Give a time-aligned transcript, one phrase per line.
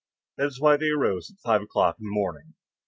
[0.37, 2.55] That is why they rose at five o'clock in the morning.